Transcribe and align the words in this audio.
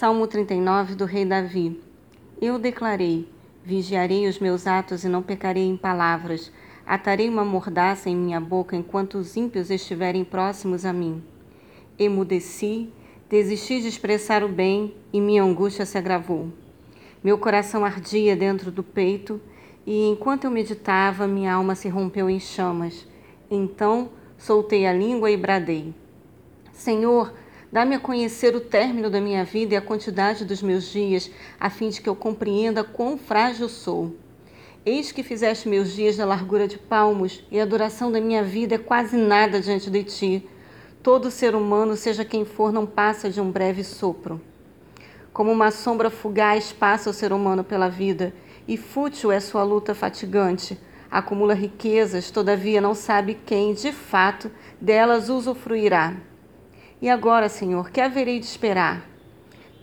Salmo 0.00 0.26
39 0.26 0.94
do 0.94 1.04
Rei 1.04 1.26
Davi. 1.26 1.78
Eu 2.40 2.58
declarei: 2.58 3.28
Vigiarei 3.62 4.26
os 4.26 4.38
meus 4.38 4.66
atos 4.66 5.04
e 5.04 5.10
não 5.10 5.22
pecarei 5.22 5.68
em 5.68 5.76
palavras. 5.76 6.50
Atarei 6.86 7.28
uma 7.28 7.44
mordaça 7.44 8.08
em 8.08 8.16
minha 8.16 8.40
boca 8.40 8.74
enquanto 8.74 9.18
os 9.18 9.36
ímpios 9.36 9.68
estiverem 9.68 10.24
próximos 10.24 10.86
a 10.86 10.92
mim. 10.94 11.22
Emudeci, 11.98 12.90
desisti 13.28 13.82
de 13.82 13.88
expressar 13.88 14.42
o 14.42 14.48
bem 14.48 14.94
e 15.12 15.20
minha 15.20 15.42
angústia 15.42 15.84
se 15.84 15.98
agravou. 15.98 16.48
Meu 17.22 17.36
coração 17.36 17.84
ardia 17.84 18.34
dentro 18.34 18.70
do 18.70 18.82
peito 18.82 19.38
e 19.86 20.08
enquanto 20.08 20.44
eu 20.44 20.50
meditava, 20.50 21.26
minha 21.26 21.52
alma 21.52 21.74
se 21.74 21.90
rompeu 21.90 22.30
em 22.30 22.40
chamas. 22.40 23.06
Então 23.50 24.08
soltei 24.38 24.86
a 24.86 24.94
língua 24.94 25.30
e 25.30 25.36
bradei: 25.36 25.92
Senhor, 26.72 27.34
Dá-me 27.72 27.94
a 27.94 28.00
conhecer 28.00 28.56
o 28.56 28.60
término 28.60 29.08
da 29.08 29.20
minha 29.20 29.44
vida 29.44 29.74
e 29.74 29.76
a 29.76 29.80
quantidade 29.80 30.44
dos 30.44 30.60
meus 30.60 30.90
dias, 30.90 31.30
a 31.58 31.70
fim 31.70 31.88
de 31.88 32.00
que 32.00 32.08
eu 32.08 32.16
compreenda 32.16 32.82
quão 32.82 33.16
frágil 33.16 33.68
sou. 33.68 34.16
Eis 34.84 35.12
que 35.12 35.22
fizeste 35.22 35.68
meus 35.68 35.92
dias 35.92 36.16
na 36.16 36.24
largura 36.24 36.66
de 36.66 36.76
palmos, 36.76 37.44
e 37.48 37.60
a 37.60 37.64
duração 37.64 38.10
da 38.10 38.20
minha 38.20 38.42
vida 38.42 38.74
é 38.74 38.78
quase 38.78 39.16
nada 39.16 39.60
diante 39.60 39.88
de 39.88 40.02
ti. 40.02 40.48
Todo 41.00 41.30
ser 41.30 41.54
humano, 41.54 41.96
seja 41.96 42.24
quem 42.24 42.44
for, 42.44 42.72
não 42.72 42.86
passa 42.86 43.30
de 43.30 43.40
um 43.40 43.52
breve 43.52 43.84
sopro. 43.84 44.40
Como 45.32 45.52
uma 45.52 45.70
sombra 45.70 46.10
fugaz 46.10 46.72
passa 46.72 47.08
o 47.08 47.14
ser 47.14 47.32
humano 47.32 47.62
pela 47.62 47.88
vida, 47.88 48.34
e 48.66 48.76
fútil 48.76 49.30
é 49.30 49.38
sua 49.38 49.62
luta 49.62 49.94
fatigante. 49.94 50.76
Acumula 51.08 51.54
riquezas, 51.54 52.32
todavia 52.32 52.80
não 52.80 52.96
sabe 52.96 53.38
quem, 53.46 53.74
de 53.74 53.92
fato, 53.92 54.50
delas 54.80 55.28
usufruirá. 55.28 56.16
E 57.02 57.08
agora, 57.08 57.48
Senhor, 57.48 57.90
que 57.90 57.98
haverei 57.98 58.38
de 58.38 58.44
esperar? 58.44 59.08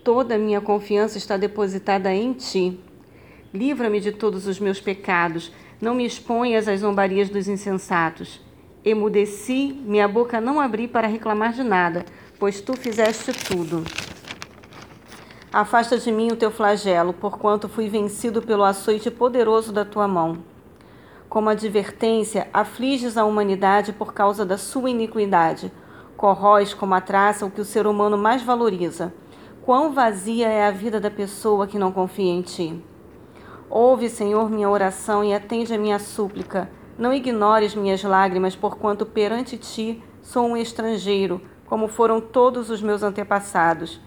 Toda 0.04 0.36
a 0.36 0.38
minha 0.38 0.62
confiança 0.62 1.18
está 1.18 1.36
depositada 1.36 2.14
em 2.14 2.32
Ti. 2.34 2.80
Livra-me 3.52 4.00
de 4.00 4.12
todos 4.12 4.46
os 4.46 4.60
meus 4.60 4.80
pecados, 4.80 5.52
não 5.82 5.96
me 5.96 6.06
exponhas 6.06 6.68
às 6.68 6.82
zombarias 6.82 7.28
dos 7.28 7.48
insensatos. 7.48 8.40
Emudeci, 8.86 9.82
minha 9.84 10.08
boca 10.08 10.40
não 10.40 10.62
abri 10.62 10.88
para 10.88 11.08
reclamar 11.08 11.54
de 11.54 11.64
nada, 11.64 12.06
pois 12.38 12.62
Tu 12.62 12.78
fizeste 12.78 13.34
tudo. 13.34 13.84
Afasta 15.52 15.98
de 15.98 16.12
mim 16.12 16.32
o 16.32 16.36
teu 16.36 16.52
flagelo, 16.52 17.14
porquanto 17.14 17.68
fui 17.68 17.90
vencido 17.90 18.44
pelo 18.44 18.64
açoite 18.64 19.10
poderoso 19.10 19.74
da 19.74 19.84
tua 19.84 20.08
mão. 20.08 20.44
Como 21.28 21.50
advertência, 21.50 22.48
afliges 22.54 23.18
a 23.18 23.26
humanidade 23.26 23.92
por 23.92 24.14
causa 24.14 24.46
da 24.46 24.56
sua 24.56 24.92
iniquidade 24.92 25.72
corróis 26.18 26.74
como 26.74 26.96
a 26.96 27.00
traça 27.00 27.46
o 27.46 27.52
que 27.52 27.62
o 27.62 27.66
ser 27.66 27.86
humano 27.86 28.18
mais 28.18 28.42
valoriza. 28.42 29.14
Quão 29.64 29.94
vazia 29.94 30.48
é 30.48 30.66
a 30.66 30.72
vida 30.72 31.00
da 31.00 31.12
pessoa 31.12 31.68
que 31.68 31.78
não 31.78 31.92
confia 31.92 32.32
em 32.32 32.42
ti. 32.42 32.84
Ouve, 33.70 34.10
Senhor, 34.10 34.50
minha 34.50 34.70
oração 34.70 35.24
e 35.24 35.34
atende 35.34 35.74
a 35.74 35.78
minha 35.78 36.00
súplica. 36.00 36.70
Não 36.98 37.14
ignores 37.14 37.76
minhas 37.76 38.02
lágrimas, 38.04 38.56
porquanto 38.56 39.06
perante 39.06 39.58
ti 39.58 40.02
sou 40.22 40.48
um 40.48 40.58
estrangeiro, 40.58 41.40
como 41.68 41.88
foram 41.88 42.20
todos 42.20 42.70
os 42.70 42.82
meus 42.82 43.04
antepassados. 43.04 44.02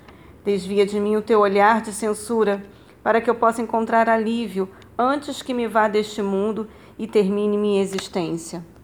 Desvia 0.45 0.85
de 0.85 0.99
mim 0.99 1.15
o 1.17 1.23
teu 1.23 1.41
olhar 1.41 1.81
de 1.81 1.93
censura, 1.93 2.65
para 3.03 3.21
que 3.21 3.31
eu 3.31 3.35
possa 3.35 3.63
encontrar 3.63 4.09
alívio 4.09 4.69
antes 4.99 5.43
que 5.43 5.55
me 5.55 5.69
vá 5.69 5.87
deste 5.89 6.21
mundo 6.21 6.69
e 6.99 7.07
termine 7.07 7.57
minha 7.57 7.83
existência. 7.83 8.65